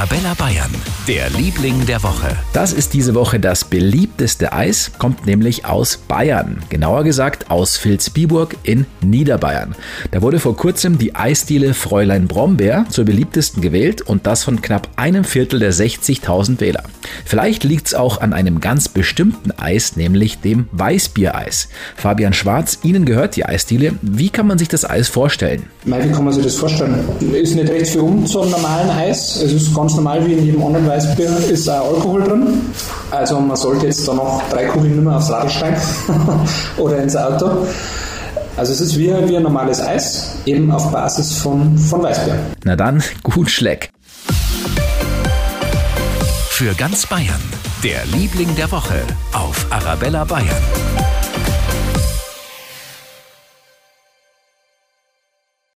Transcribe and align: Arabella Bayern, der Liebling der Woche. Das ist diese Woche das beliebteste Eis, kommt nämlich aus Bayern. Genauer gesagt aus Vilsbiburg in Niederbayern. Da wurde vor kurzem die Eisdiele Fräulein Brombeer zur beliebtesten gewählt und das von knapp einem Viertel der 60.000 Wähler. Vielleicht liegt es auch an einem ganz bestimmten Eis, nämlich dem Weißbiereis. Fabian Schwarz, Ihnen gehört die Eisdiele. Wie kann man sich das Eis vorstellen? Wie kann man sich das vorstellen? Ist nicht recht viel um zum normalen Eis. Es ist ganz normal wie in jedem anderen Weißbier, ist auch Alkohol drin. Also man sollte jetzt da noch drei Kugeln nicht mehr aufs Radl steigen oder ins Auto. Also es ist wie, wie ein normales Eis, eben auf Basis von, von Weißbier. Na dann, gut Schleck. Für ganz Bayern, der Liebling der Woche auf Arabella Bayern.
Arabella 0.00 0.32
Bayern, 0.32 0.70
der 1.06 1.28
Liebling 1.28 1.84
der 1.84 2.02
Woche. 2.02 2.34
Das 2.54 2.72
ist 2.72 2.94
diese 2.94 3.14
Woche 3.14 3.38
das 3.38 3.64
beliebteste 3.64 4.50
Eis, 4.50 4.92
kommt 4.96 5.26
nämlich 5.26 5.66
aus 5.66 5.98
Bayern. 5.98 6.62
Genauer 6.70 7.04
gesagt 7.04 7.50
aus 7.50 7.76
Vilsbiburg 7.76 8.56
in 8.62 8.86
Niederbayern. 9.02 9.74
Da 10.10 10.22
wurde 10.22 10.40
vor 10.40 10.56
kurzem 10.56 10.96
die 10.96 11.16
Eisdiele 11.16 11.74
Fräulein 11.74 12.28
Brombeer 12.28 12.86
zur 12.88 13.04
beliebtesten 13.04 13.60
gewählt 13.60 14.00
und 14.00 14.26
das 14.26 14.42
von 14.42 14.62
knapp 14.62 14.88
einem 14.96 15.22
Viertel 15.22 15.60
der 15.60 15.74
60.000 15.74 16.60
Wähler. 16.60 16.84
Vielleicht 17.26 17.64
liegt 17.64 17.88
es 17.88 17.94
auch 17.94 18.22
an 18.22 18.32
einem 18.32 18.60
ganz 18.60 18.88
bestimmten 18.88 19.50
Eis, 19.50 19.96
nämlich 19.96 20.38
dem 20.40 20.66
Weißbiereis. 20.72 21.68
Fabian 21.96 22.32
Schwarz, 22.32 22.78
Ihnen 22.82 23.04
gehört 23.04 23.36
die 23.36 23.44
Eisdiele. 23.44 23.92
Wie 24.00 24.30
kann 24.30 24.46
man 24.46 24.58
sich 24.58 24.68
das 24.68 24.88
Eis 24.88 25.08
vorstellen? 25.08 25.64
Wie 25.84 26.10
kann 26.10 26.24
man 26.24 26.32
sich 26.32 26.44
das 26.44 26.56
vorstellen? 26.56 27.06
Ist 27.32 27.54
nicht 27.54 27.70
recht 27.70 27.88
viel 27.88 28.00
um 28.00 28.26
zum 28.26 28.50
normalen 28.50 28.90
Eis. 28.90 29.42
Es 29.42 29.52
ist 29.52 29.74
ganz 29.90 29.96
normal 29.96 30.24
wie 30.24 30.34
in 30.34 30.44
jedem 30.44 30.64
anderen 30.64 30.86
Weißbier, 30.86 31.36
ist 31.50 31.68
auch 31.68 31.94
Alkohol 31.94 32.22
drin. 32.22 32.60
Also 33.10 33.40
man 33.40 33.56
sollte 33.56 33.86
jetzt 33.86 34.06
da 34.06 34.14
noch 34.14 34.40
drei 34.48 34.66
Kugeln 34.66 34.94
nicht 34.94 35.04
mehr 35.04 35.16
aufs 35.16 35.30
Radl 35.30 35.50
steigen 35.50 35.80
oder 36.76 36.98
ins 36.98 37.16
Auto. 37.16 37.66
Also 38.56 38.72
es 38.72 38.80
ist 38.80 38.96
wie, 38.96 39.12
wie 39.28 39.36
ein 39.36 39.42
normales 39.42 39.80
Eis, 39.80 40.36
eben 40.46 40.70
auf 40.70 40.92
Basis 40.92 41.38
von, 41.38 41.76
von 41.76 42.04
Weißbier. 42.04 42.38
Na 42.62 42.76
dann, 42.76 43.02
gut 43.24 43.50
Schleck. 43.50 43.90
Für 46.50 46.72
ganz 46.74 47.06
Bayern, 47.06 47.42
der 47.82 48.04
Liebling 48.16 48.54
der 48.54 48.70
Woche 48.70 49.02
auf 49.32 49.66
Arabella 49.70 50.24
Bayern. 50.24 50.54